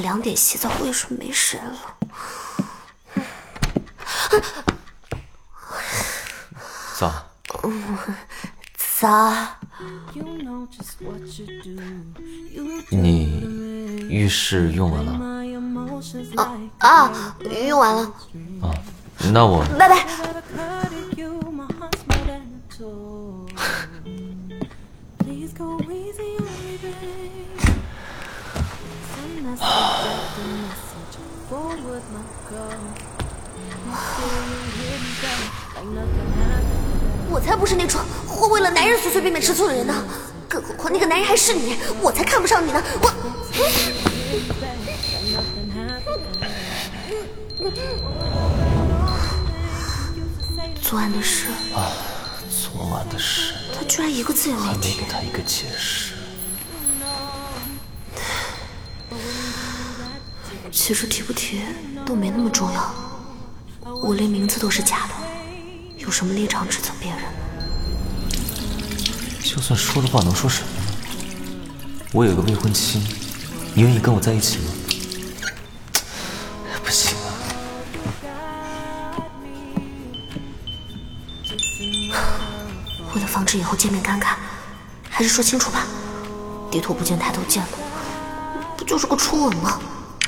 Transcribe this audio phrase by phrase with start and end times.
[0.00, 1.96] 两点洗澡，我也是没神了。
[6.96, 7.12] 早。
[9.00, 9.32] 早。
[12.90, 13.40] 你
[14.08, 15.12] 浴室用完了？
[16.36, 17.12] 啊啊，
[17.66, 18.02] 用完了。
[18.62, 18.74] 啊，
[19.32, 20.03] 那我拜拜。
[39.44, 39.92] 吃醋的人呢！
[40.48, 42.82] 更何况那个男人还是你，我才看不上你呢！
[43.02, 43.12] 我。
[50.80, 51.92] 昨晚的事啊，
[52.48, 56.14] 昨晚的事，他居然一个字也没提，没给他一个解释。
[60.72, 61.60] 其实提不提
[62.06, 62.94] 都没那么重要，
[64.02, 65.14] 我连名字都是假的，
[65.98, 67.18] 有什么立场指责别人？
[69.54, 70.86] 就算说的话能说什么呢？
[72.10, 73.00] 我有个未婚妻，
[73.72, 74.64] 你愿意跟我在一起吗？
[76.82, 77.16] 不行
[82.10, 82.18] 啊！
[83.14, 84.34] 为了防止以后见面尴尬，
[85.08, 85.86] 还是说清楚吧。
[86.68, 87.68] 低头不见抬头见嘛，
[88.76, 89.78] 不就是个初吻吗？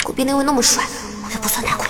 [0.05, 0.85] 隔壁那位那么帅，
[1.25, 1.89] 我也不算太亏。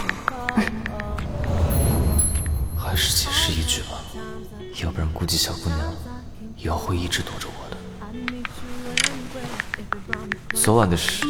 [2.78, 4.00] 还是解释一句吧，
[4.82, 5.75] 要不然估计小姑娘
[6.56, 7.76] 以后会一直躲着我的。
[10.54, 11.24] 昨晚的事，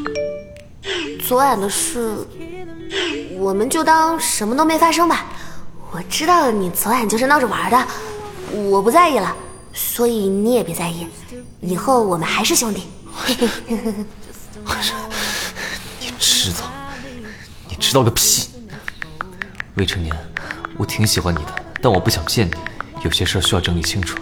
[1.27, 2.27] 昨晚的事，
[3.39, 5.27] 我们就当什么都没发生吧。
[5.91, 7.87] 我知道你昨晚就是闹着玩的，
[8.53, 9.35] 我不在意了，
[9.73, 11.07] 所以你也别在意。
[11.61, 12.85] 以后我们还是兄弟。
[13.69, 13.77] 你
[16.19, 16.71] 知道？
[17.79, 18.49] 知道个屁！
[19.75, 20.15] 未成年，
[20.77, 22.55] 我挺喜欢你的，但我不想见你。
[23.05, 24.19] 有些事需要整理清楚。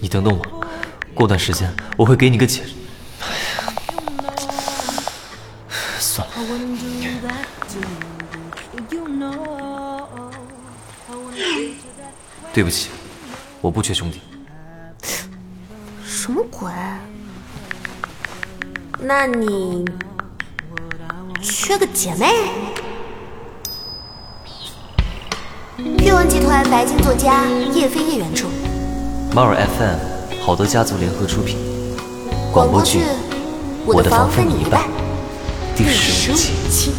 [0.00, 0.64] 你等等我，
[1.14, 2.74] 过段时间我会给你个解释。
[3.20, 3.74] 哎呀，
[5.98, 6.34] 算了。
[12.52, 12.90] 对不起，
[13.60, 14.20] 我不缺兄弟。
[16.04, 16.70] 什么鬼？
[19.00, 19.84] 那你
[21.40, 22.26] 缺个姐妹？
[25.98, 28.48] 阅文集团白金作家叶飞叶原著，
[29.38, 31.56] 猫耳 FM 好多家族联合出品，
[32.52, 32.98] 广播剧
[33.86, 34.82] 《我的房分你一半》
[35.76, 36.90] 第十五期。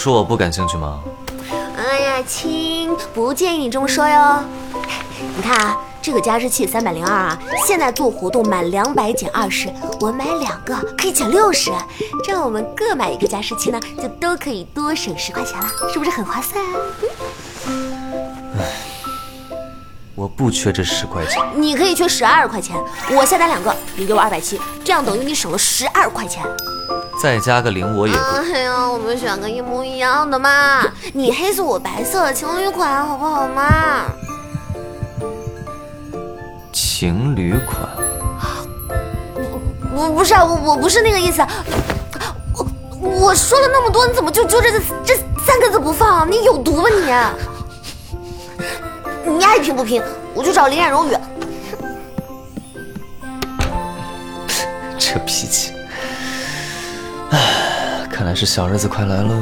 [0.00, 0.98] 说我不感兴趣吗？
[1.76, 4.42] 哎呀，亲，不建议你这么说哟。
[5.36, 11.70] 你看啊，这个加湿器三百零二啊，现在做活动满两百减二十，我买两个可以减六十，
[12.24, 16.64] 这样我们各买一个加湿器呢，就都可以多省十块钱了，是不是很划算？
[20.14, 22.74] 我不缺这十块钱，你可以缺十二块钱。
[23.10, 26.42] 我下单两个，你给我二百七，这样等于你省了十二块钱。
[27.22, 28.14] 再加个零，我也。
[28.14, 30.82] 哎呀，我们选个一模一样的嘛。
[31.12, 34.06] 你黑色我白色，情侣款好不好嘛？
[36.72, 37.86] 情侣款？
[39.94, 41.44] 不不是啊，我我不是那个意思。
[42.54, 42.66] 我
[43.26, 45.14] 我说了那么多，你怎么就揪着这这
[45.44, 46.30] 三个字不放？
[46.30, 47.02] 你有毒吧你？
[49.30, 50.02] 你爱拼不拼？
[50.32, 51.14] 我去找林冉荣宇。
[54.98, 55.72] 这脾气，
[58.30, 59.34] 但，是小日子快来喽。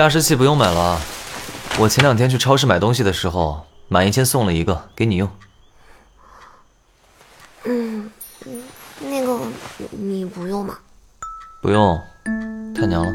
[0.00, 0.98] 加湿器不用买了，
[1.78, 5.28] 我前两天去超市买东西的时候，买一千送了一个，给你用。
[7.64, 8.10] 嗯，
[8.98, 9.38] 那个
[9.90, 10.78] 你不用吗？
[11.60, 12.00] 不用，
[12.74, 13.12] 太娘了。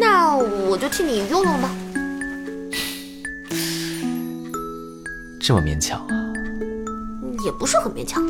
[0.00, 1.68] 那我就替你用用吧。
[5.38, 6.16] 这么勉强啊？
[7.44, 8.24] 也不是很勉强。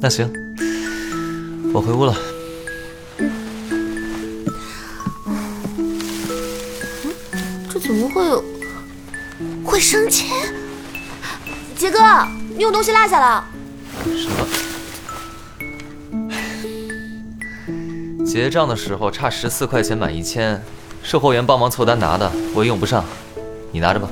[0.00, 0.32] 那行，
[1.74, 2.16] 我回屋了。
[9.78, 10.26] 卫生间？
[11.76, 12.00] 杰哥，
[12.56, 13.44] 你有东西落下了。
[14.06, 14.34] 什么？
[18.26, 20.60] 结账的时候差十四块钱满一千，
[21.04, 23.04] 售货员帮忙凑单拿的，我也用不上，
[23.70, 24.08] 你拿着吧。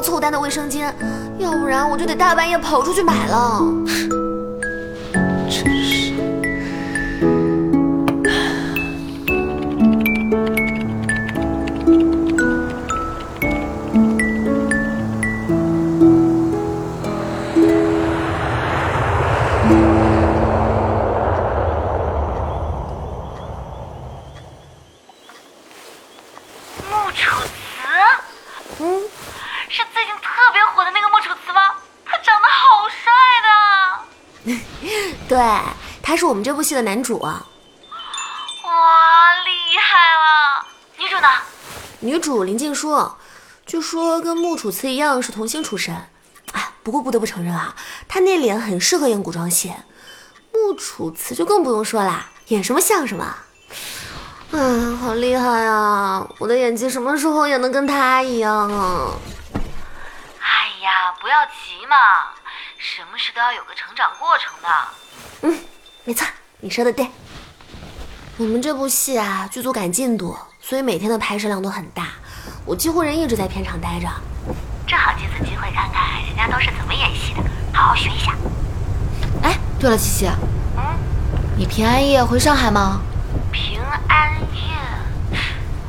[0.00, 0.90] 凑单的卫生巾，
[1.38, 3.62] 要不然我就得大半夜跑出去买了。
[36.46, 37.44] 这部戏的男主啊。
[38.62, 40.64] 哇，厉害了！
[40.96, 41.28] 女主呢？
[41.98, 43.16] 女主林静姝，
[43.66, 45.92] 据说跟木楚辞一样是童星出身。
[46.52, 47.74] 哎，不过不得不承认啊，
[48.06, 49.74] 她那脸很适合演古装戏。
[50.52, 53.38] 木楚辞就更不用说啦，演什么像什么。
[54.52, 56.24] 嗯，好厉害啊！
[56.38, 59.10] 我的演技什么时候也能跟她一样啊？
[60.40, 61.96] 哎呀，不要急嘛，
[62.78, 64.68] 什么事都要有个成长过程的。
[65.42, 65.64] 嗯，
[66.06, 66.24] 没错，
[66.60, 67.08] 你说的对。
[68.36, 72.10] 我们这部戏啊，剧组赶进度，所以每天的拍摄量都很大，
[72.64, 74.06] 我几乎人一直在片场待着。
[74.86, 77.42] 正好借此机会看看人家都是怎么演戏的，
[77.72, 78.32] 好好学一下。
[79.42, 80.26] 哎，对了，七七，
[80.76, 80.96] 嗯，
[81.56, 83.00] 你平安夜回上海吗？
[83.50, 85.40] 平安夜。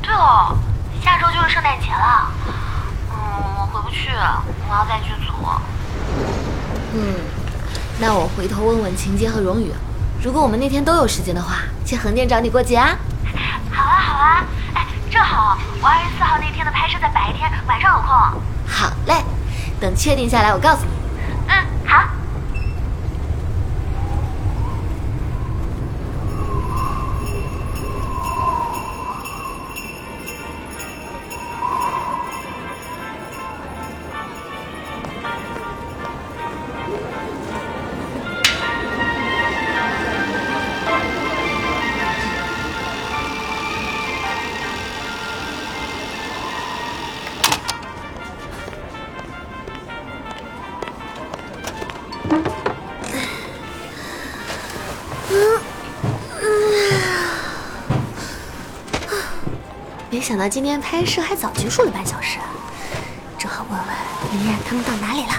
[0.02, 0.58] 对哦，
[1.00, 2.32] 下周就是圣诞节了。
[3.12, 3.16] 嗯，
[3.60, 4.10] 我回不去，
[4.68, 5.32] 我要在剧组。
[6.94, 7.14] 嗯，
[8.00, 9.72] 那我回头问问秦杰和荣宇，
[10.20, 12.96] 如果我们那天都有时间的话，去横店找你过节啊。
[13.70, 14.44] 好啊，好啊。
[14.74, 18.08] 哎，正好我二十四号那天的拍摄在白天，晚上有空。
[18.66, 19.24] 好嘞，
[19.80, 20.97] 等确定下来我告诉你。
[60.28, 62.38] 想到今天拍摄还早结束了半小时，
[63.38, 65.32] 正好问问林冉他们到哪里了。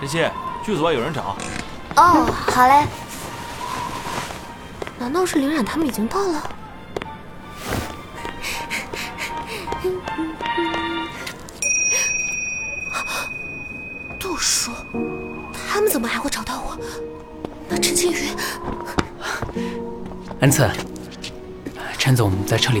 [0.00, 0.26] 晨曦，
[0.64, 1.36] 剧组外有人找。
[1.96, 2.86] 哦，好嘞。
[4.98, 6.47] 难道是林冉他们已经到了？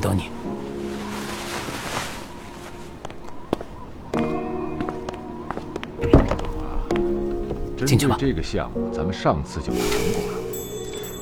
[0.00, 0.30] 等你。
[7.86, 8.16] 进去吧。
[8.18, 9.80] 这个项目，咱们上次就谈
[10.12, 10.38] 过了。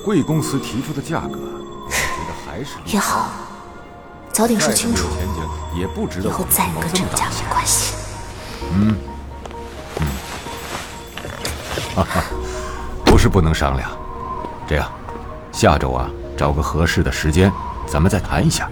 [0.05, 3.31] 贵公司提出的价格，我觉得还是 也好，
[4.33, 5.43] 早点说清楚，前景
[5.79, 7.95] 也不值得以后再也跟这个家没关系。
[8.73, 8.97] 嗯，
[10.01, 10.07] 嗯，
[11.95, 12.25] 哈哈，
[13.05, 13.89] 不是不能商量。
[14.67, 14.91] 这样，
[15.53, 17.53] 下周啊，找个合适的时间，
[17.87, 18.69] 咱们再谈一下，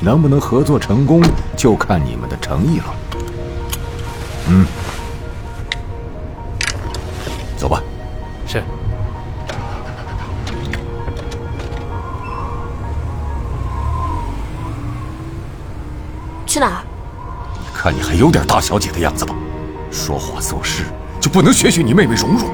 [0.00, 1.22] 能不能合作成功，
[1.56, 2.94] 就看你们的诚意了。
[4.48, 4.66] 嗯，
[7.56, 7.82] 走吧。
[8.46, 8.62] 是。
[16.44, 16.84] 去哪儿？
[17.58, 19.34] 你看你还有点大小姐的样子吧，
[19.90, 20.84] 说话做事
[21.18, 22.50] 就不能学学你妹妹蓉蓉？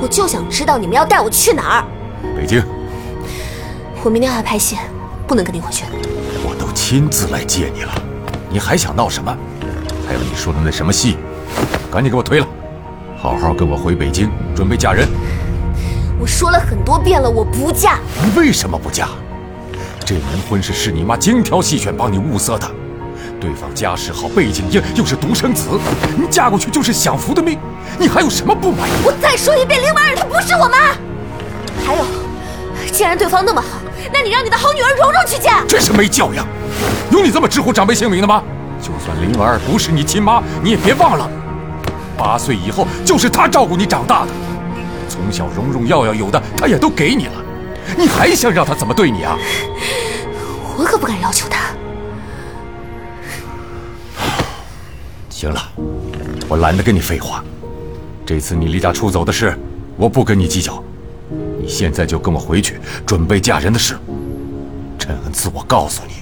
[0.00, 1.84] 我就想知道你们要带我去哪儿？
[2.36, 2.64] 北京。
[4.06, 4.76] 我明天还要拍戏，
[5.26, 5.84] 不能跟你回去。
[6.44, 7.92] 我都亲自来接你了，
[8.48, 9.36] 你还想闹什么？
[10.06, 11.16] 还有你说的那什么戏，
[11.90, 12.46] 赶紧给我推了，
[13.20, 15.08] 好好跟我回北京，准备嫁人。
[16.20, 17.98] 我说了很多遍了，我不嫁。
[18.22, 19.08] 你为什么不嫁？
[20.04, 22.70] 这门婚事是你妈精挑细选帮你物色的，
[23.40, 25.66] 对方家世好，背景硬，又是独生子，
[26.16, 27.58] 你嫁过去就是享福的命，
[27.98, 28.92] 你还有什么不满意？
[29.04, 30.94] 我再说一遍，林婉儿她不是我妈。
[31.84, 32.04] 还有，
[32.92, 33.80] 既然对方那么好，
[34.12, 35.64] 那你让你的好女儿蓉蓉去嫁。
[35.66, 36.46] 真是没教养！
[37.10, 38.42] 有你这么直呼长辈姓名的吗？
[38.80, 41.28] 就算林婉儿不是你亲妈，你也别忘了，
[42.16, 44.28] 八岁以后就是她照顾你长大的，
[45.08, 47.32] 从小蓉蓉要要有的她也都给你了，
[47.96, 49.36] 你还想让她怎么对你啊？
[50.76, 51.70] 我可不敢要求她。
[55.30, 55.60] 行了，
[56.48, 57.42] 我懒得跟你废话。
[58.24, 59.58] 这次你离家出走的事，
[59.96, 60.82] 我不跟你计较。
[61.66, 63.98] 你现在就跟我回去准备嫁人的事。
[65.00, 66.12] 陈恩赐，我告诉你，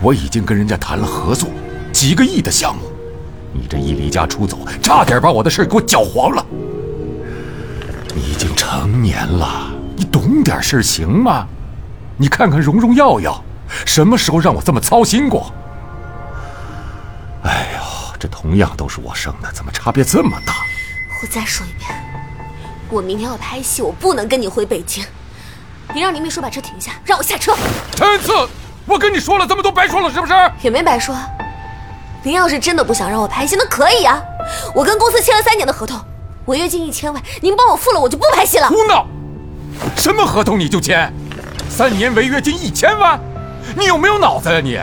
[0.00, 1.48] 我已经跟人家谈了合作，
[1.92, 2.82] 几个亿的项目。
[3.52, 6.46] 你这一离家出走，差点把我的事给我搅黄了。
[8.14, 11.48] 你已经成年了，你懂点事行吗？
[12.16, 13.42] 你看看蓉蓉耀耀，
[13.84, 15.52] 什么时候让我这么操心过？
[17.42, 20.54] 哎呦，这同样都是我生的，怎么差别这么大？
[21.20, 21.90] 我再说一遍，
[22.88, 25.04] 我明天要拍戏，我不能跟你回北京。
[25.94, 27.52] 你让林秘书把车停下，让我下车。
[27.94, 28.32] 陈恩赐，
[28.86, 30.32] 我跟你说了这么多，白说了是不是？
[30.62, 31.14] 也没白说。
[32.22, 34.22] 您要是真的不想让我拍戏，那可以啊。
[34.74, 36.00] 我跟公司签了三年的合同，
[36.46, 38.68] 违约金一千万，您帮我付了，我就不拍戏了。
[38.68, 39.06] 胡闹！
[39.96, 41.12] 什么合同你就签？
[41.68, 43.18] 三年违约金一千万？
[43.76, 44.78] 你有没有脑子呀你？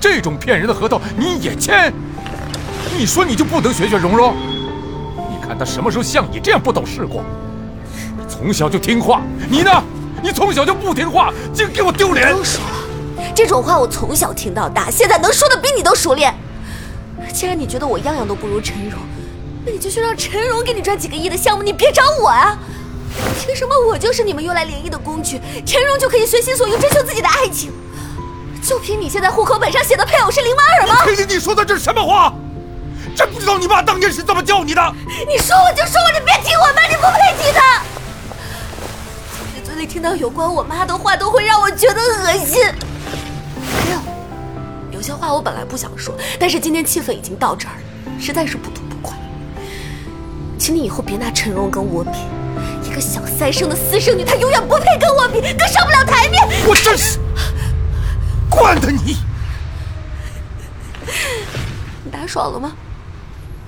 [0.00, 1.92] 这种骗人的合同你也签？
[2.96, 4.34] 你说你就不能学学蓉蓉？
[5.48, 7.24] 你看他什么时候像你这样不懂事过？
[8.28, 9.82] 从小就听话，你呢？
[10.22, 12.28] 你从小就不听话，净给我丢脸！
[12.28, 16.34] 不用说了，这种话我从小听到大，现在能说的比你都熟练。
[17.32, 19.00] 既然你觉得我样样都不如陈荣，
[19.64, 22.58] 那你就去让陈荣给你赚几个亿的项目，你别找我啊！
[23.40, 27.72] 凭什么我就是你们用来联谊的工具，陈荣就可以随心所欲追求自己的爱情？
[28.62, 31.06] 就凭你现在户口本上写的配偶是林婉儿吗？
[31.06, 32.34] 听听你说的这是什么话？
[33.18, 34.94] 真不知道你爸当年是怎么教你的？
[35.26, 37.82] 你说我就说我，你别提我妈，你不配提她。
[39.36, 42.64] 从你嘴里听到有关我妈的话，都会让我觉得恶心。
[42.64, 43.98] 还有，
[44.92, 49.16] 有些话我本来不想说，但是今天气氛已经到这儿了，实在是不吐不快。
[50.56, 52.10] 请你以后别拿陈荣跟我比，
[52.88, 56.40] 一个小三生的私生女，她永远不配跟我比，更上不了台面。
[56.68, 57.18] 我真是
[58.48, 59.16] 惯的你！
[62.04, 62.70] 你打爽了吗？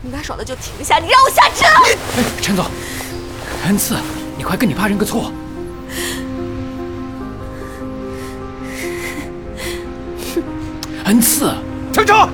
[0.02, 1.66] 你该爽了就停下，你让我下车。
[2.16, 2.64] 哎，陈总，
[3.66, 3.96] 恩赐，
[4.38, 5.30] 你快跟你爸认个错。
[11.04, 11.52] 恩赐，
[11.92, 12.26] 停车！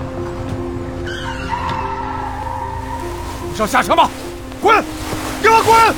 [3.51, 4.09] 你是要下车吗？
[4.63, 4.85] 滚！
[5.43, 5.95] 给我滚！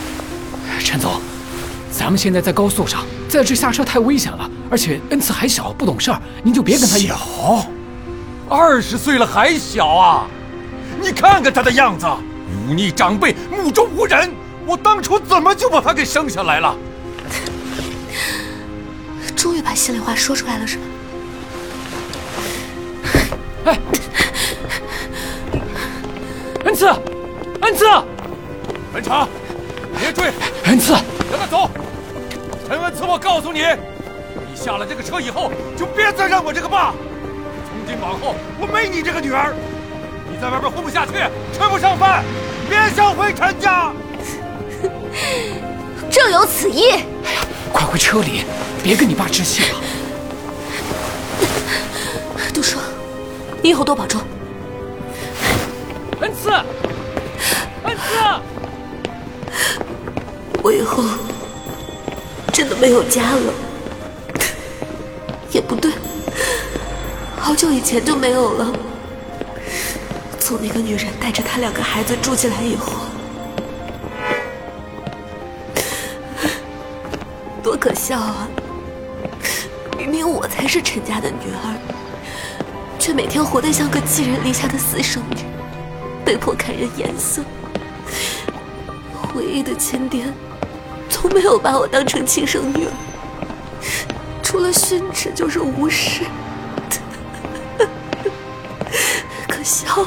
[0.82, 1.20] 陈总，
[1.92, 7.08] 咱们现在在高速上，在这下车太危险了，而且恩赐还小，不懂事儿，您就别跟他一。
[7.08, 7.18] 小，
[8.48, 10.26] 二十岁了还小啊！
[11.00, 12.06] 你看看他的样子，
[12.66, 14.30] 忤逆长辈，目中无人。
[14.66, 16.76] 我当初怎么就把他给生下来了？
[19.34, 20.82] 终于把心里话说出来了，是吧？
[23.64, 23.78] 哎，
[26.64, 26.86] 恩赐，
[27.60, 27.84] 恩赐，
[28.92, 29.28] 文成，
[29.98, 30.32] 别追，
[30.64, 31.70] 恩赐，让他走。
[32.68, 36.92] 陈恩赐，我告诉你，你下了这个车以后，就别再认我这个爸。
[37.70, 39.54] 从今往后，我没你这个女儿。
[40.38, 41.14] 你在外边混不下去，
[41.52, 42.22] 吃不上饭，
[42.70, 43.90] 别想回陈家。
[46.08, 46.92] 正有此意。
[46.92, 47.40] 哎呀，
[47.72, 48.44] 快回车里，
[48.80, 49.78] 别跟你爸置气了。
[52.54, 52.78] 杜叔，
[53.60, 54.20] 你以后多保重。
[56.20, 56.50] 恩赐，
[57.82, 58.14] 恩赐，
[60.62, 61.02] 我以后
[62.52, 63.52] 真的没有家了。
[65.50, 65.90] 也不对，
[67.40, 68.72] 好久以前就没有了。
[70.48, 73.02] 从那个女人带着她两个孩子住进来以后，
[77.62, 78.48] 多可笑啊！
[79.98, 81.76] 明明我才是陈家的女儿，
[82.98, 85.36] 却每天活得像个寄人篱下的私生女，
[86.24, 87.42] 被迫看人眼色。
[89.34, 90.24] 唯一的亲爹，
[91.10, 92.92] 从没有把我当成亲生女儿，
[94.42, 96.24] 除了训斥就是无视。
[99.46, 100.06] 可笑，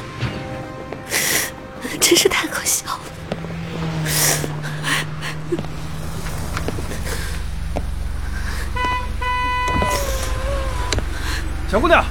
[11.72, 12.04] 小姑娘，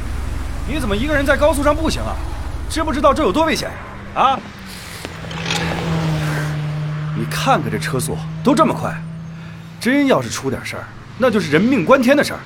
[0.67, 2.17] 你怎么一个人在高速上步行啊？
[2.71, 3.69] 知不知道这有多危险
[4.15, 4.41] 啊？
[7.15, 8.91] 你看看这车速都这么快，
[9.79, 10.85] 真要是出点事儿，
[11.19, 12.41] 那就是人命关天的事儿。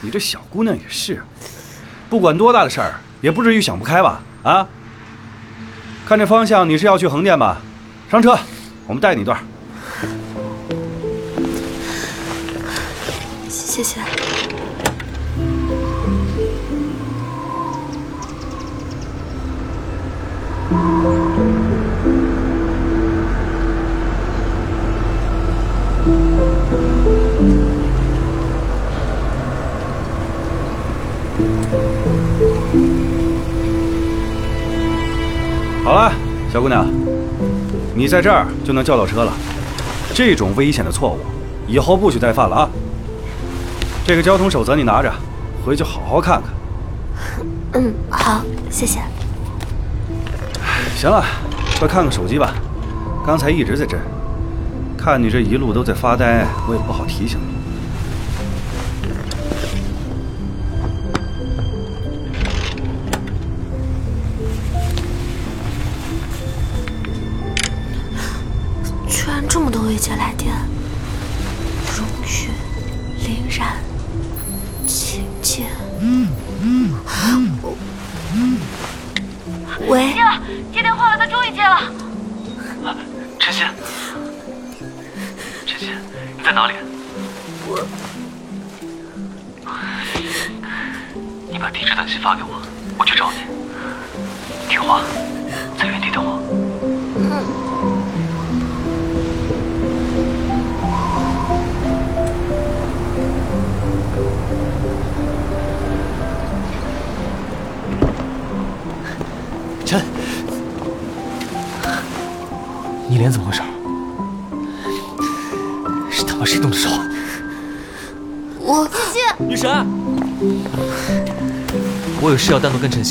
[0.00, 1.20] 你这小姑娘也是，
[2.08, 4.22] 不管多大的事儿，也不至于想不开吧？
[4.44, 4.64] 啊？
[6.06, 7.60] 看这方向，你是要去横店吧？
[8.08, 8.38] 上车，
[8.86, 9.36] 我们带你一段。
[13.48, 14.00] 谢谢。
[35.84, 36.12] 好了，
[36.52, 36.86] 小姑娘，
[37.94, 39.32] 你在这儿就能叫到车了。
[40.14, 41.18] 这种危险的错误，
[41.66, 42.68] 以后不许再犯了啊！
[44.04, 45.12] 这个交通守则你拿着，
[45.64, 46.50] 回去好好看看。
[47.74, 49.00] 嗯，好，谢谢。
[51.02, 51.20] 行了，
[51.80, 52.54] 快看看手机吧。
[53.26, 53.98] 刚才一直在震，
[54.96, 57.61] 看你这一路都在发呆，我也不好提醒你。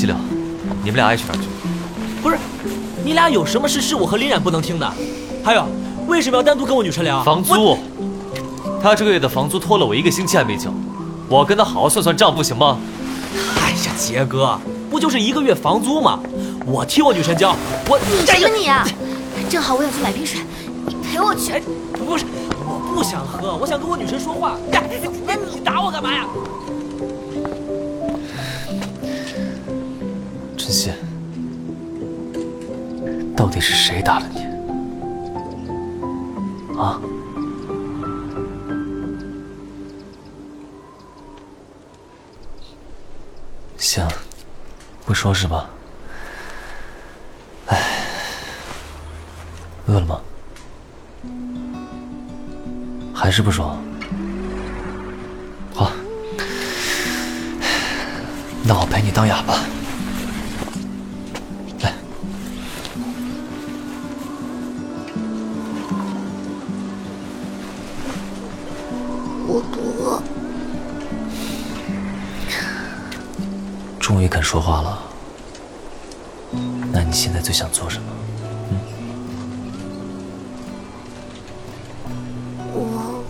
[0.02, 0.16] 事要单独跟陈曦聊，
[0.82, 1.48] 你们俩爱去哪儿去？
[2.22, 2.36] 不是，
[3.04, 4.92] 你俩有什么事是我和林冉不能听的？
[5.44, 5.64] 还有，
[6.06, 7.22] 为什么要单独跟我女神聊？
[7.22, 7.78] 房租，
[8.82, 10.72] 他这个月的房租拖了我一个星期还没交，
[11.28, 12.78] 我要跟他好好算算账，不行吗？
[13.60, 14.58] 哎呀，杰哥，
[14.90, 16.18] 不就是一个月房租吗？
[16.66, 17.54] 我替我女神交，
[17.88, 18.86] 我你什么你啊？
[19.48, 20.40] 正好我想去买瓶水，
[20.86, 21.52] 你陪我去。
[21.52, 21.60] 哎，
[22.06, 22.24] 不是，
[22.64, 24.56] 我不想喝，我想跟我女神说话。
[25.52, 26.24] 你打我干嘛呀？
[33.52, 34.40] 到底是谁打了你？
[36.78, 36.98] 啊？
[43.76, 44.08] 行，
[45.04, 45.68] 不说是吧？
[47.66, 47.78] 哎，
[49.86, 50.18] 饿了吗？
[53.14, 53.76] 还是不说？
[55.74, 55.92] 好，
[58.64, 59.58] 那我陪你当哑巴。
[74.52, 74.98] 说话了。
[76.92, 78.12] 那你现在最想做什么？
[82.74, 83.24] 我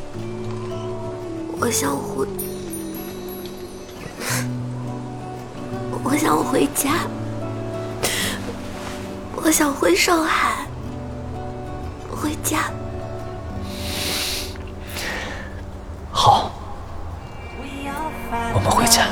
[1.61, 2.27] 我想回，
[6.03, 7.07] 我想回家，
[9.37, 10.67] 我想回上海，
[12.11, 12.65] 回家。
[16.11, 16.51] 好，
[18.53, 19.07] 我们回家。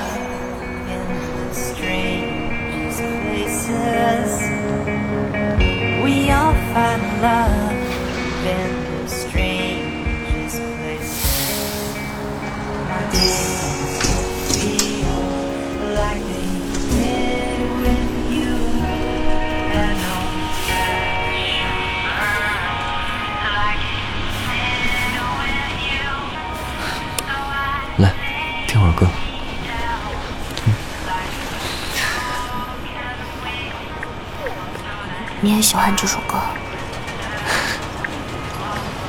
[35.51, 36.41] 你也喜欢这首歌？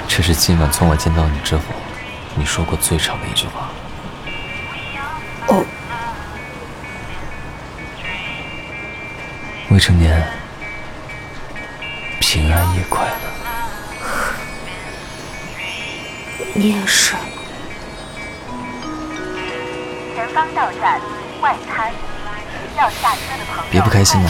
[0.07, 1.61] 这是今晚从我见到你之后，
[2.33, 3.69] 你说过最长的一句话。
[5.49, 5.63] 哦，
[9.69, 10.27] 未成年，
[12.19, 13.13] 平安夜快乐。
[16.55, 17.13] 你也是。
[20.15, 20.99] 前方到站
[21.39, 21.93] 外滩，
[22.75, 24.29] 要下车的朋友别不开心了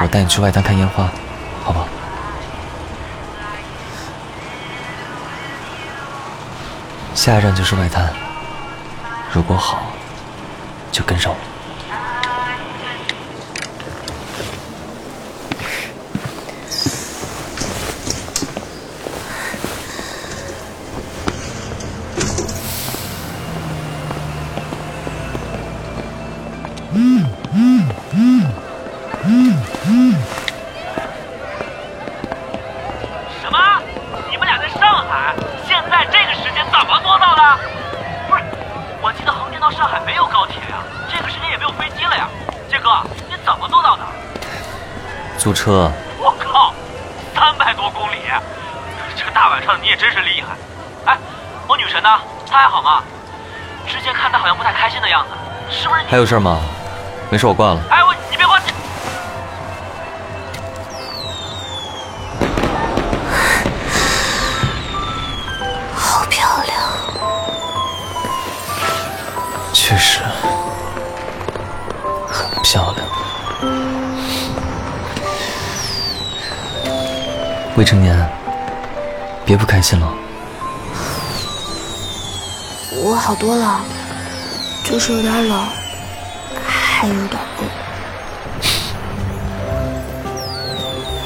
[0.00, 1.10] 我带你去外滩看烟花，
[1.64, 1.88] 好不好？
[7.14, 8.12] 下一站就是外滩，
[9.32, 9.82] 如果好，
[10.92, 11.57] 就跟上我。
[45.68, 46.72] 车，我靠，
[47.34, 48.16] 三百多公里！
[49.14, 50.56] 这个大晚上的你也真是厉害。
[51.04, 51.18] 哎，
[51.68, 52.08] 我女神呢？
[52.50, 53.02] 她还好吗？
[53.86, 55.34] 之前看她好像不太开心的样子，
[55.70, 56.00] 是不是？
[56.08, 56.58] 还有事吗？
[57.28, 57.80] 没事，我挂了。
[57.90, 58.02] 哎，
[77.78, 78.28] 未成年，
[79.46, 80.12] 别不开心了。
[83.04, 83.80] 我好多了，
[84.82, 85.64] 就是有点冷，
[86.66, 87.62] 还有点饿。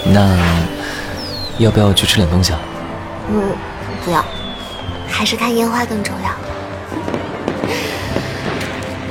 [0.05, 0.37] 那
[1.57, 2.59] 要不要去吃点东西啊？
[3.31, 3.57] 嗯，
[4.05, 4.23] 不要，
[5.09, 6.29] 还是看烟花更重要。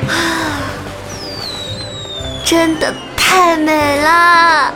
[0.08, 0.14] 啊，
[2.46, 4.72] 真的太美了！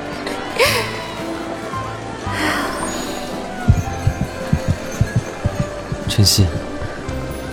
[6.16, 6.46] 晨曦，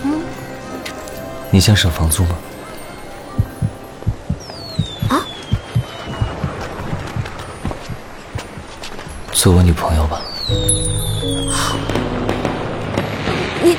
[0.05, 0.23] 嗯，
[1.51, 2.29] 你想省房租吗？
[5.09, 5.19] 啊？
[9.33, 10.21] 做我女朋友吧。
[13.61, 13.75] 你，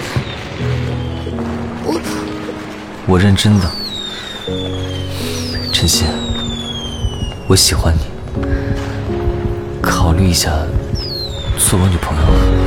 [1.87, 1.99] 我
[3.07, 3.70] 我认真的，
[5.73, 6.05] 晨曦，
[7.49, 8.01] 我喜欢你，
[9.81, 10.51] 考虑一下
[11.57, 12.63] 做我女朋友。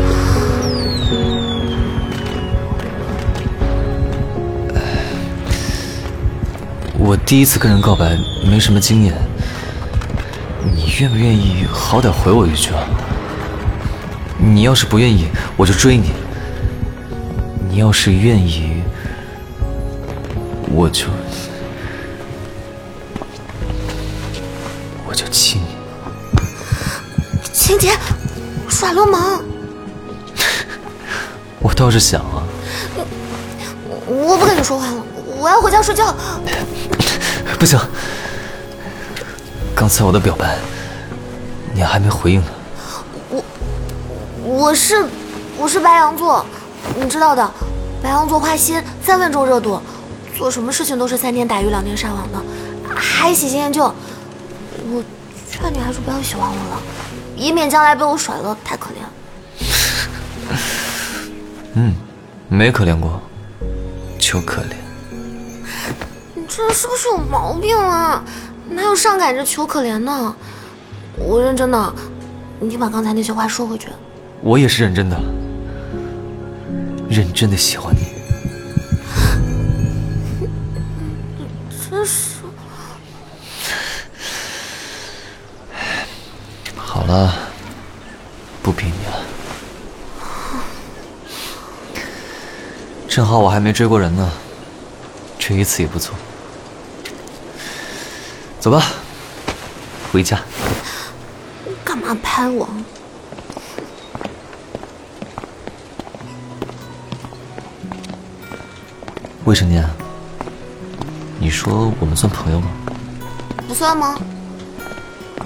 [7.07, 9.13] 我第一次跟人告白，没什么经验，
[10.75, 12.83] 你愿不愿意好歹回我一句啊？
[14.37, 16.09] 你要是不愿意，我就追你；
[17.69, 18.83] 你要是愿意，
[20.69, 21.05] 我就
[25.07, 25.67] 我就亲你。
[27.53, 27.91] 晴姐，
[28.67, 29.41] 耍流氓！
[31.63, 32.36] 我倒是想啊，
[34.05, 35.03] 我不跟你说话了，
[35.39, 36.15] 我要回家睡觉。
[37.59, 37.79] 不行，
[39.75, 40.57] 刚才我的表白，
[41.73, 42.47] 你还没回应呢。
[43.29, 43.43] 我
[44.43, 45.05] 我是
[45.57, 46.45] 我是白羊座，
[46.95, 47.51] 你知道的，
[48.01, 49.81] 白羊座花心，三分钟热度，
[50.37, 52.39] 做什么事情都是三天打鱼两天晒网的，
[52.95, 53.83] 还喜新厌旧。
[53.83, 55.03] 我
[55.51, 56.81] 劝你还是不要喜欢我了，
[57.35, 59.09] 以免将来被我甩了，太可怜了。
[61.73, 61.95] 嗯，
[62.49, 63.21] 没可怜过，
[64.19, 64.73] 求可怜。
[66.33, 68.23] 你这人是不是有毛病啊？
[68.69, 70.35] 哪有上赶着求可怜呢？
[71.17, 71.93] 我认真的，
[72.59, 73.87] 你把刚才那些话说回去。
[74.41, 75.17] 我也是认真的，
[77.09, 78.01] 认真的喜欢你。
[81.89, 82.35] 真是。
[86.75, 87.33] 好了，
[88.61, 89.23] 不逼你了。
[93.17, 94.29] 正好我还没追过人呢，
[95.39, 96.13] 追一次也不错。
[98.59, 98.91] 走吧，
[100.11, 100.39] 回家。
[101.83, 102.69] 干嘛拍我？
[109.45, 109.83] 未成年，
[111.39, 112.67] 你说我们算朋友吗？
[113.67, 114.15] 不算吗？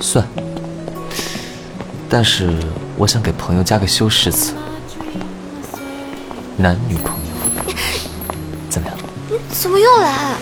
[0.01, 0.27] 算。
[2.09, 2.53] 但是
[2.97, 4.53] 我想给朋友加个修饰词，
[6.57, 7.20] 男女朋友，
[9.61, 10.35] 怎么又来？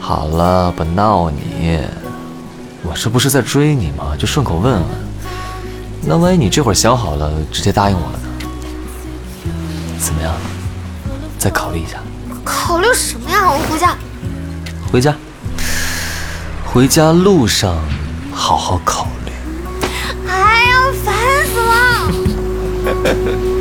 [0.00, 1.80] 好了，不闹你。
[2.84, 4.14] 我这不是在追你吗？
[4.16, 4.82] 就顺口问问。
[6.06, 8.28] 那万一你这会儿想好了，直接答应我了呢？
[9.98, 10.32] 怎么样？
[11.36, 11.98] 再考虑一下。
[12.44, 13.50] 考虑什么呀？
[13.50, 13.96] 我回家。
[14.92, 15.12] 回家。
[16.64, 17.74] 回家路上
[18.32, 19.32] 好好考虑。
[20.28, 21.12] 哎呀，烦
[21.44, 21.58] 死
[22.94, 23.50] 了！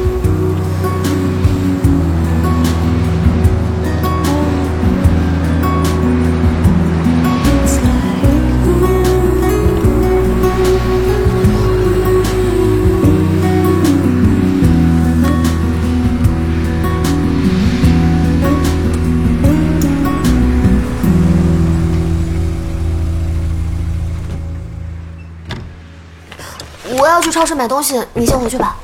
[27.30, 28.76] 去超市买东西，你先回去吧。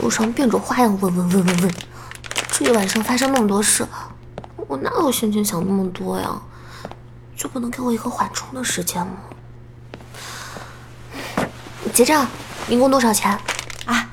[0.00, 1.74] 路上变着花样问问问问问，
[2.50, 3.86] 这一晚上发生那么多事，
[4.66, 6.42] 我哪有心情想那么多呀？
[7.36, 9.12] 就不能给我一个缓冲的时间吗？
[11.94, 12.26] 结账，
[12.68, 13.38] 一共多少钱？
[13.86, 14.10] 啊，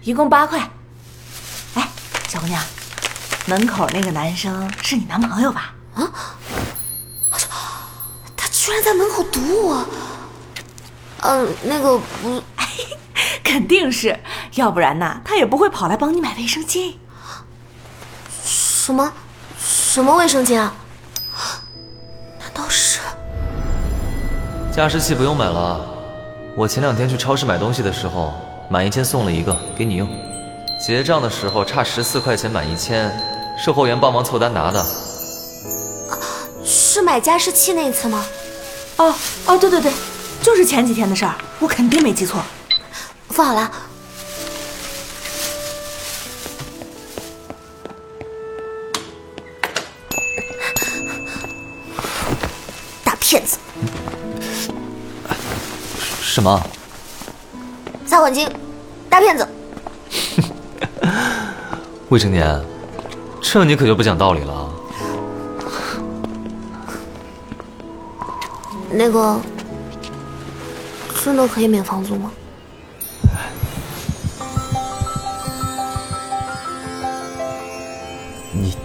[0.00, 0.66] 一共八块。
[2.46, 2.62] 哎，小姑娘，
[3.46, 5.74] 门口那个男生是你男朋友吧？
[5.94, 6.06] 啊
[8.36, 9.86] 他居然在门口堵我！
[11.22, 12.42] 嗯、那个不，
[13.42, 14.18] 肯定是，
[14.54, 16.94] 要不然呐，他也不会跑来帮你买卫生巾。
[18.44, 19.12] 什么
[19.58, 20.72] 什么卫生巾啊？
[22.38, 23.00] 难道是？
[24.72, 25.80] 加湿器不用买了，
[26.56, 28.32] 我前两天去超市买东西的时候，
[28.70, 30.08] 买一千送了一个给你用。
[30.78, 33.10] 结账的时候差十四块钱满一千，
[33.58, 34.84] 售货员帮忙凑单拿的。
[36.64, 38.24] 是买加湿器那一次吗？
[38.98, 39.14] 哦
[39.46, 39.92] 哦，对对对，
[40.42, 42.42] 就是前几天的事儿，我肯定没记错。
[43.30, 43.70] 付好了。
[53.02, 53.58] 大骗子，
[56.22, 56.62] 什么？
[58.06, 58.48] 撒谎精，
[59.10, 59.46] 大骗子！
[62.08, 62.60] 未成年，
[63.42, 64.70] 这你可就不讲道理了啊。
[68.92, 69.40] 那个，
[71.24, 72.30] 真的可以免房租吗？
[78.52, 78.76] 你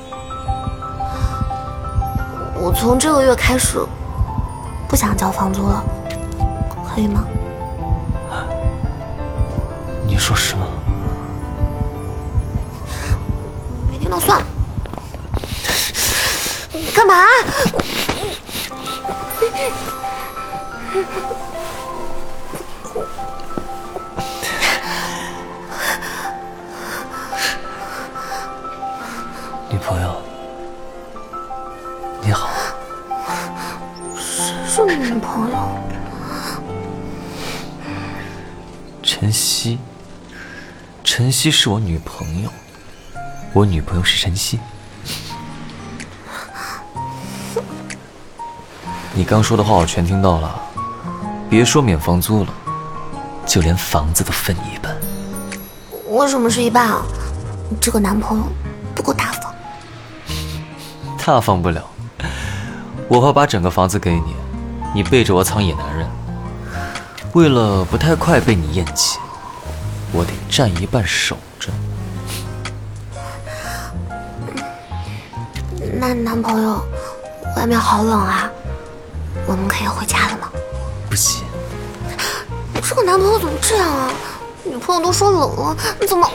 [2.60, 3.78] 我从这个月开始
[4.90, 5.84] 不想交房租了，
[6.90, 7.24] 可以吗？
[10.08, 10.66] 你说什么？
[17.12, 17.26] 嘛？
[29.70, 30.22] 女朋友，
[32.22, 32.50] 你好。
[34.16, 35.58] 谁是你女朋友？
[39.04, 39.78] 晨曦，
[41.04, 42.50] 晨曦是我女朋友，
[43.52, 44.58] 我女朋友是晨曦。
[49.22, 50.60] 你刚说的话我全听到了，
[51.48, 52.52] 别说免房租了，
[53.46, 54.98] 就连房子都分你一半。
[56.10, 57.04] 为什么是一半啊？
[57.70, 58.46] 你这个男朋友
[58.96, 59.54] 不够大方。
[61.24, 61.84] 大方不了，
[63.08, 64.36] 我会把整个房子给你，
[64.92, 66.10] 你背着我藏野男人。
[67.34, 69.20] 为了不太快被你厌弃，
[70.12, 71.70] 我得占一半守着。
[76.00, 76.84] 那男朋友，
[77.56, 78.50] 外面好冷啊，
[79.52, 80.50] 我们可以回家了吗？
[81.10, 81.44] 不行，
[82.88, 84.10] 这个男朋友怎么这样啊？
[84.64, 86.26] 女朋友都说冷了，你怎么？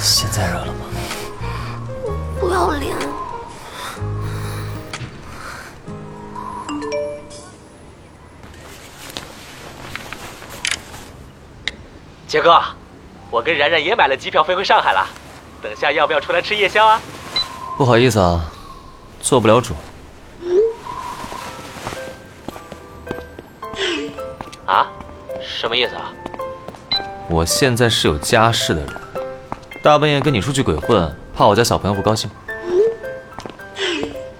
[0.00, 0.86] 现在热了吗？
[2.40, 2.96] 不要脸！
[12.30, 12.62] 杰哥，
[13.28, 15.04] 我跟然然也买了机票飞回上海了，
[15.60, 17.00] 等下要不要出来吃夜宵啊？
[17.76, 18.48] 不好意思啊，
[19.20, 19.74] 做不了主。
[24.64, 24.86] 啊？
[25.42, 26.12] 什么意思啊？
[27.28, 28.94] 我现在是有家室的人，
[29.82, 32.30] 大半夜跟你出去鬼混，怕我家小朋友不高兴。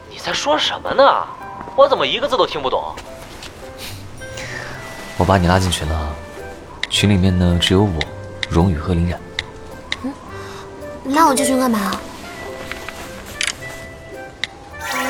[0.08, 1.26] 你在说什么呢？
[1.74, 2.94] 我怎么一个字都听不懂？
[5.18, 6.14] 我把你拉进群了啊，
[6.90, 7.98] 群里面呢只有我、
[8.50, 9.18] 荣宇和林冉。
[11.04, 11.92] 拉我进群干嘛？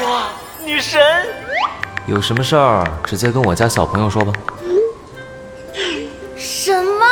[0.04, 0.28] 哇，
[0.64, 1.00] 女神！
[2.06, 4.32] 有什么事儿直接跟我家小朋友说吧。
[6.36, 7.04] 什么？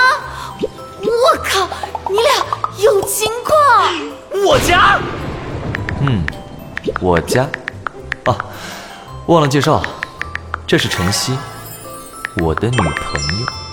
[1.02, 1.68] 我靠！
[2.08, 2.30] 你俩
[2.78, 5.00] 有情况我家。
[6.00, 6.24] 嗯，
[7.00, 7.48] 我家。
[8.24, 8.36] 啊，
[9.26, 9.82] 忘了介绍，
[10.66, 11.36] 这是晨曦，
[12.36, 12.86] 我的女朋
[13.40, 13.67] 友。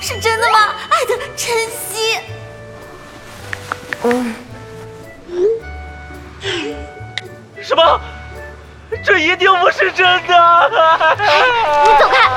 [0.00, 0.74] 是真的吗？
[0.88, 2.18] 爱的晨曦。
[4.04, 4.34] 嗯，
[7.62, 8.00] 什么？
[9.04, 10.70] 这一定不是真的！
[11.84, 12.30] 你走开！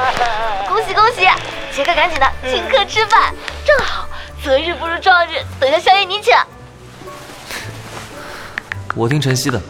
[0.68, 1.26] 恭喜恭喜，
[1.72, 3.34] 杰克，赶紧的请客吃饭，
[3.66, 4.06] 正好
[4.44, 6.36] 择日不如撞日，等下宵夜你请。
[8.96, 9.62] 我听晨曦的。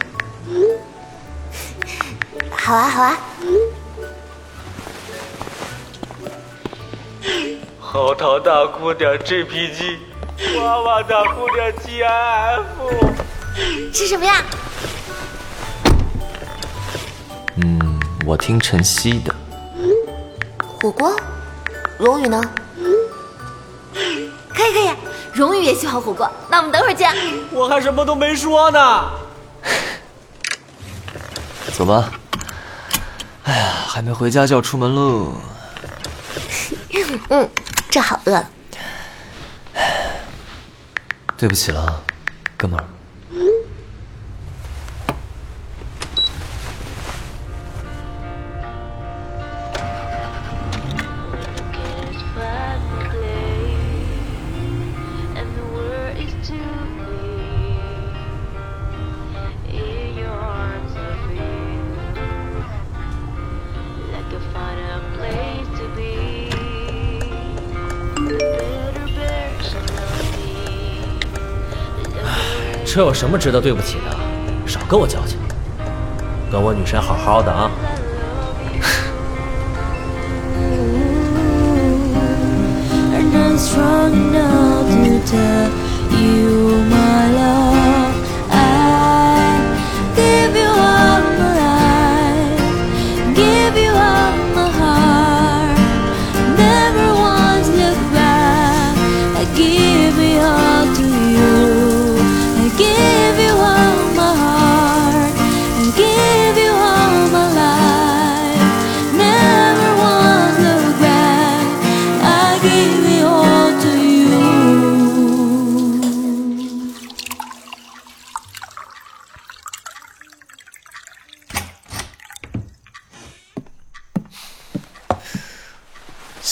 [2.50, 3.18] 好啊好啊。
[7.92, 9.98] 嚎啕大哭点 JPG，
[10.56, 12.62] 哇哇大哭点 GIF。
[13.92, 14.42] 吃什么呀？
[17.56, 19.34] 嗯，我听晨曦的。
[20.80, 21.14] 火锅。
[21.98, 22.40] 荣宇呢？
[23.92, 24.90] 可以可以，
[25.34, 27.14] 荣宇也喜欢火锅，那我们等会儿见。
[27.50, 29.10] 我还什么都没说呢。
[31.74, 32.10] 走吧。
[33.42, 35.34] 哎呀，还没回家就要出门喽。
[37.28, 37.48] 嗯，
[37.92, 38.50] 正好饿了。
[41.36, 42.02] 对不起了，
[42.56, 42.86] 哥们儿。
[72.94, 74.68] 这有什么值得对不起的？
[74.68, 75.38] 少跟我矫情，
[76.50, 77.70] 跟我女神好好的啊！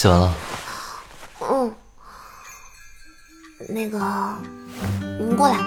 [0.01, 0.33] 写完了。
[1.41, 1.71] 嗯，
[3.69, 3.99] 那个，
[5.19, 5.59] 你过来，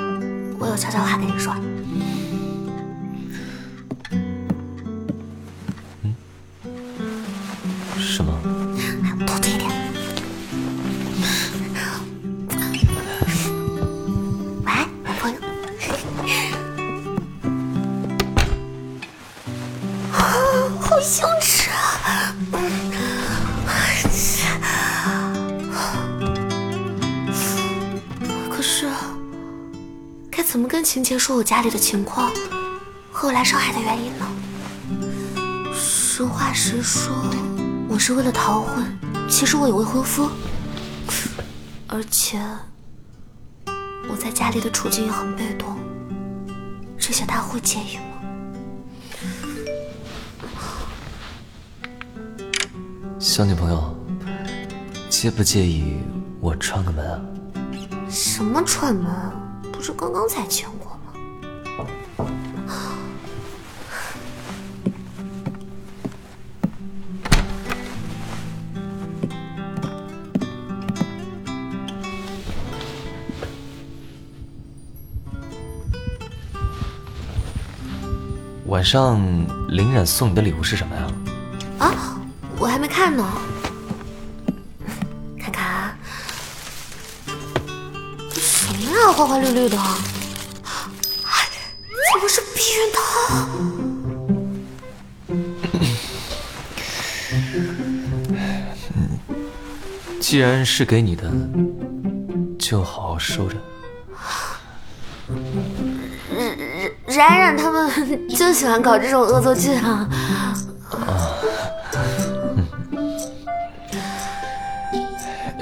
[0.59, 1.55] 我有悄悄话跟你说。
[6.03, 6.17] 嗯？
[7.97, 8.37] 什么？
[9.25, 9.84] 多嘴一点。
[30.95, 32.31] 怎么跟秦杰说我家里的情况
[33.11, 34.25] 和我来上海的原因呢？
[35.75, 37.13] 实话实说，
[37.89, 38.97] 我是为了逃婚，
[39.29, 40.31] 其实我有未婚夫，
[41.89, 42.41] 而且
[44.09, 45.77] 我在家里的处境也很被动，
[46.97, 48.05] 这些他会介意吗？
[53.19, 53.97] 小女朋友，
[55.11, 55.97] 介不介意
[56.41, 57.21] 我串个门啊？
[58.09, 59.13] 什么串门？
[59.73, 60.84] 不是刚刚才亲过
[78.85, 79.19] 晚上
[79.71, 81.07] 林冉送你的礼物是什么呀？
[81.79, 82.21] 啊，
[82.59, 83.27] 我还没看呢。
[85.41, 85.97] 看看啊，
[88.35, 89.79] 什么呀，花花绿绿的？
[92.13, 93.01] 怎么是避孕套？
[100.21, 101.33] 既然是给你的，
[102.59, 103.57] 就好好收着。
[107.07, 107.57] 冉冉
[108.29, 110.09] 就喜欢搞这种恶作剧啊！
[110.91, 111.35] 啊，
[112.03, 112.69] 嗯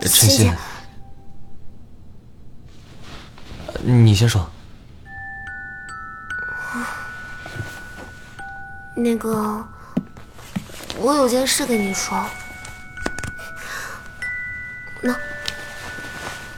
[0.03, 0.53] 晨曦，
[3.83, 4.49] 你先说。
[8.95, 9.67] 那个，
[10.99, 12.23] 我有件事跟你说。
[15.01, 15.15] 那，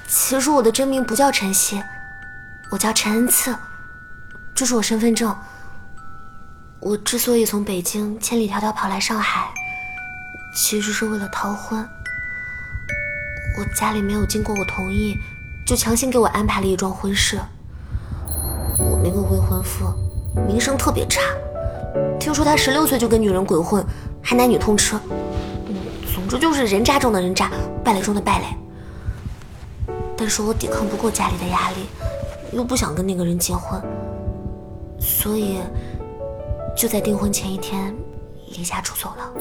[0.08, 1.82] 其实我的真名不叫陈曦，
[2.70, 3.56] 我叫陈恩赐，
[4.54, 5.34] 这是我身份证。
[6.84, 9.48] 我之所以从北京千里迢迢跑来上海，
[10.54, 11.82] 其实是为了逃婚。
[13.58, 15.16] 我家里没有经过我同意，
[15.64, 17.40] 就强行给我安排了一桩婚事。
[18.78, 19.86] 我那个未婚夫
[20.46, 21.22] 名声特别差，
[22.20, 23.82] 听说他十六岁就跟女人鬼混，
[24.20, 24.94] 还男女通吃。
[26.14, 27.50] 总之就是人渣中的人渣，
[27.82, 28.44] 败类中的败类。
[30.18, 31.86] 但是我抵抗不过家里的压力，
[32.52, 33.80] 又不想跟那个人结婚，
[35.00, 35.60] 所以。
[36.76, 37.94] 就在订婚前一天，
[38.56, 39.32] 离家出走了。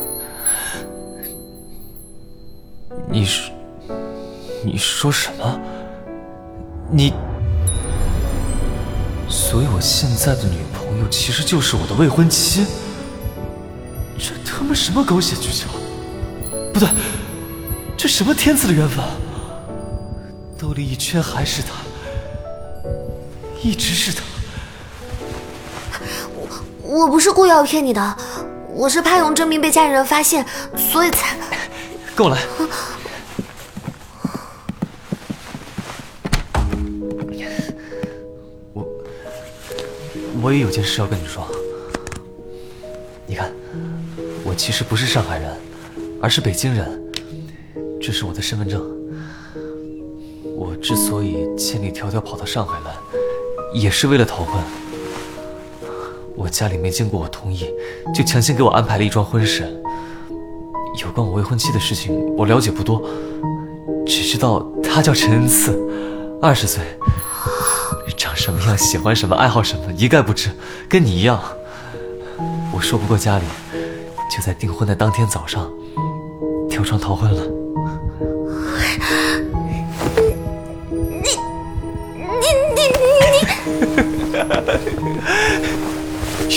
[3.10, 3.52] 你说，
[4.64, 5.60] 你说什么？
[6.92, 7.12] 你，
[9.28, 12.66] 所以我现在的女朋友其实就是我的未婚妻？
[14.18, 15.68] 这他妈什么狗血剧情？
[16.72, 16.88] 不对，
[17.98, 19.04] 这什么天赐的缘分？
[20.58, 21.70] 兜了一圈还是他，
[23.62, 24.22] 一直是他。
[26.94, 28.18] 我不是故意要骗你的，
[28.72, 30.46] 我是怕用真名被家里人发现，
[30.78, 31.36] 所以才
[32.16, 32.40] 跟我来。
[38.74, 38.86] 我
[40.44, 41.48] 我也有件事要跟你说。
[43.26, 43.52] 你看，
[44.44, 45.52] 我其实不是上海人，
[46.22, 47.02] 而是北京人。
[48.00, 48.80] 这是我的身份证。
[50.56, 52.96] 我之所以千里迢迢跑到上海来，
[53.74, 54.62] 也是为了逃婚。
[56.36, 57.70] 我家里没经过我同意，
[58.14, 59.64] 就强行给我安排了一桩婚事。
[61.02, 63.02] 有关我未婚妻的事情，我了解不多，
[64.06, 65.80] 只知道她叫陈恩赐，
[66.42, 66.84] 二十岁，
[68.18, 70.50] 长什么样、喜欢什么、爱好什么一概不知，
[70.90, 71.42] 跟你一样。
[72.72, 73.46] 我说不过家里，
[74.30, 75.72] 就在订婚的当天早上，
[76.70, 77.63] 跳窗逃婚了。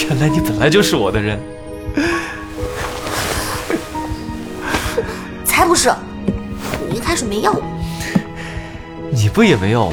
[0.04, 1.40] 原来你本来就是我的人，
[5.44, 5.90] 才不是！
[6.88, 7.62] 你一开始没要我，
[9.10, 9.92] 你不也没要我？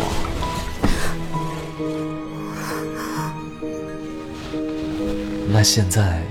[5.52, 6.22] 那现在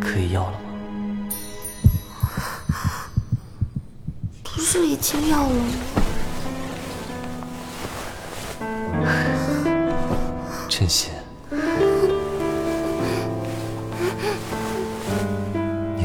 [0.00, 0.58] 可以要了吗？
[4.44, 5.54] 不是已经要了吗？
[10.68, 11.08] 陈曦。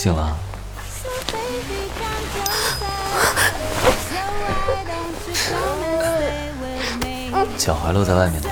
[0.00, 0.34] 醒了，
[7.58, 8.48] 脚还露在外面呢，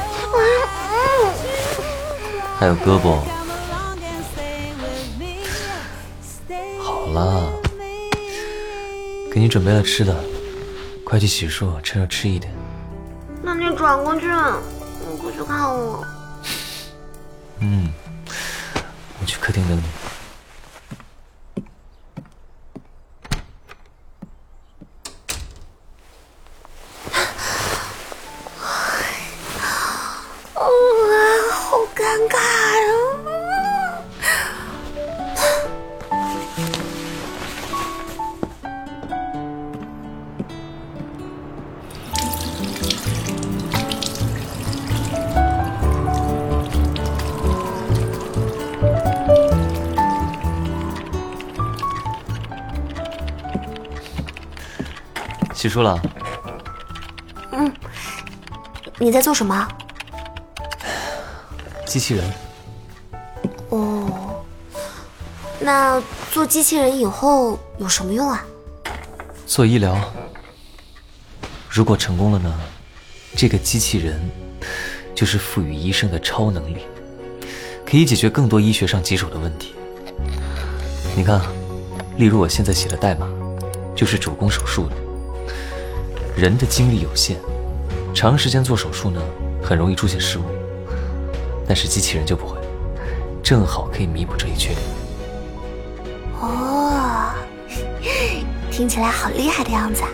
[2.58, 3.20] 还有胳膊。
[6.82, 7.50] 好了，
[9.32, 10.14] 给你准备了吃的，
[11.02, 12.52] 快去洗漱，趁热吃一点。
[13.40, 16.06] 那你转过去，我过去看我。
[17.60, 17.90] 嗯，
[19.18, 19.82] 我去客厅等你。
[55.58, 56.00] 洗漱了。
[57.50, 57.74] 嗯，
[58.96, 59.66] 你在做什么？
[61.84, 62.32] 机器人。
[63.70, 64.44] 哦，
[65.58, 66.00] 那
[66.30, 68.44] 做机器人以后有什么用啊？
[69.48, 69.98] 做医疗。
[71.68, 72.54] 如果成功了呢？
[73.34, 74.30] 这个机器人
[75.12, 76.86] 就是赋予医生的超能力，
[77.84, 79.74] 可以解决更多医学上棘手的问题。
[81.16, 81.42] 你看，
[82.16, 83.28] 例如我现在写的代码，
[83.96, 85.07] 就是主攻手术的。
[86.38, 87.34] 人的精力有限，
[88.14, 89.20] 长时间做手术呢，
[89.60, 90.42] 很容易出现失误。
[91.66, 92.56] 但是机器人就不会，
[93.42, 94.78] 正好可以弥补这一缺点。
[96.40, 97.32] 哦，
[98.70, 100.08] 听起来好厉害的样子啊！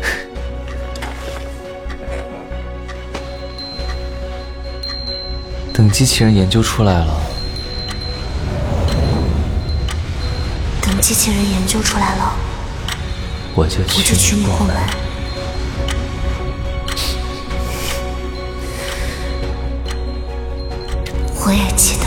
[5.74, 7.20] 等机器人研究出来了，
[10.80, 12.34] 等机器人研究出来了，
[13.54, 14.74] 我就我就去你后门。
[21.44, 22.01] 我也记得。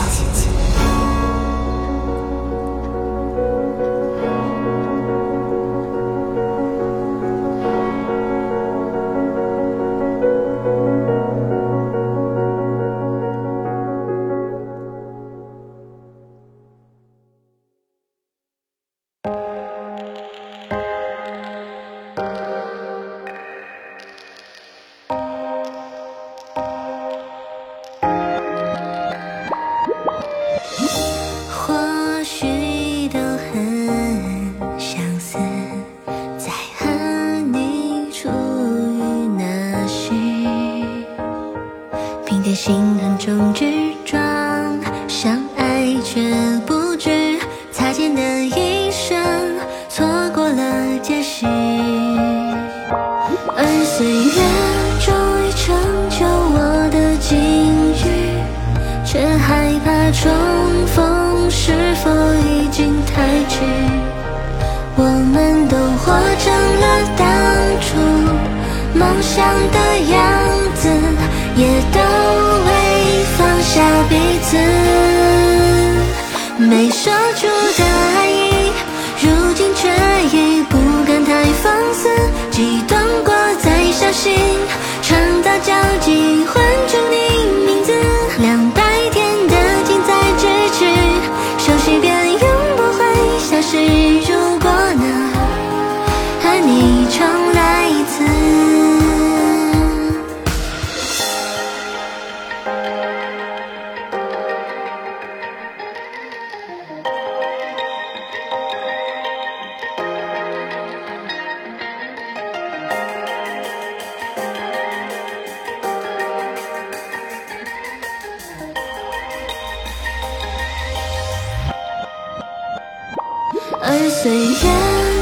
[124.26, 124.58] 岁月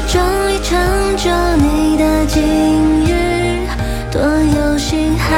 [0.07, 2.41] 终于成就你的今
[3.05, 3.67] 日，
[4.11, 5.29] 多有幸还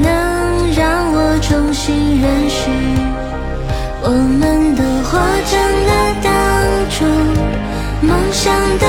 [0.00, 2.70] 能让我重新认识。
[4.02, 5.18] 我们都活
[5.50, 5.58] 成
[5.88, 5.90] 了
[6.22, 6.30] 当
[6.88, 7.04] 初
[8.06, 8.86] 梦想的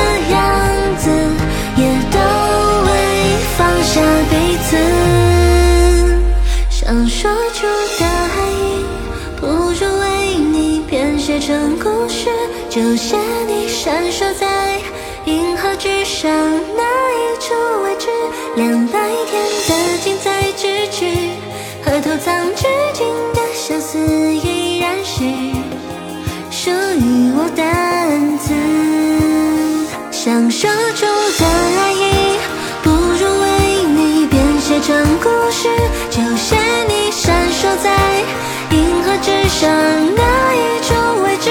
[39.22, 39.69] 只剩
[40.15, 41.49] 那一种未知，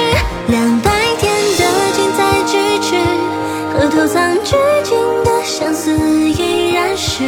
[0.49, 1.63] 两百天的
[1.95, 2.97] 近在咫尺，
[3.73, 7.25] 和偷藏至今的相思依然是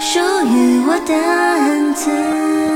[0.00, 2.69] 属于我的恩赐。